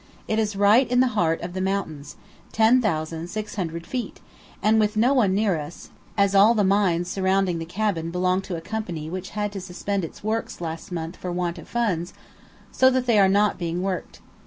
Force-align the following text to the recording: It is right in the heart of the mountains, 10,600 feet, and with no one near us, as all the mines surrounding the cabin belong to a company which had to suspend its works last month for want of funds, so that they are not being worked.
It 0.27 0.39
is 0.39 0.55
right 0.55 0.89
in 0.89 0.99
the 0.99 1.09
heart 1.13 1.41
of 1.43 1.53
the 1.53 1.61
mountains, 1.61 2.15
10,600 2.53 3.85
feet, 3.85 4.19
and 4.59 4.79
with 4.79 4.97
no 4.97 5.13
one 5.13 5.35
near 5.35 5.59
us, 5.59 5.91
as 6.17 6.33
all 6.33 6.55
the 6.55 6.63
mines 6.63 7.07
surrounding 7.07 7.59
the 7.59 7.65
cabin 7.67 8.09
belong 8.09 8.41
to 8.49 8.55
a 8.55 8.61
company 8.61 9.11
which 9.11 9.29
had 9.37 9.51
to 9.51 9.61
suspend 9.61 10.03
its 10.03 10.23
works 10.23 10.59
last 10.59 10.91
month 10.91 11.17
for 11.17 11.31
want 11.31 11.59
of 11.59 11.67
funds, 11.69 12.15
so 12.71 12.89
that 12.89 13.05
they 13.05 13.19
are 13.19 13.29
not 13.29 13.59
being 13.59 13.83
worked. 13.83 14.21